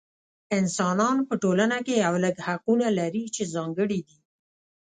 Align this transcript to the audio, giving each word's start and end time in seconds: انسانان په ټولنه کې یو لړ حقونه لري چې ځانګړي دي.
انسانان 0.59 1.17
په 1.27 1.33
ټولنه 1.43 1.77
کې 1.85 1.95
یو 2.05 2.13
لړ 2.23 2.35
حقونه 2.47 2.87
لري 2.99 3.23
چې 3.35 3.43
ځانګړي 3.53 3.99
دي. 4.07 4.17